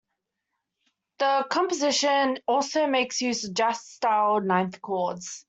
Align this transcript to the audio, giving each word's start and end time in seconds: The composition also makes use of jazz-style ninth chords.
The 1.19 1.45
composition 1.51 2.39
also 2.47 2.87
makes 2.87 3.21
use 3.21 3.45
of 3.45 3.53
jazz-style 3.53 4.39
ninth 4.41 4.81
chords. 4.81 5.39